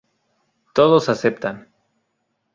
[0.73, 1.69] Todos aceptan.